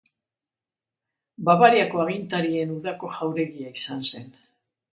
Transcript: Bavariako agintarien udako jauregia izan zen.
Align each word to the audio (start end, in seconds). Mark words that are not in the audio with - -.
Bavariako 1.49 2.01
agintarien 2.05 2.73
udako 2.79 3.13
jauregia 3.19 3.77
izan 3.79 4.05
zen. 4.15 4.29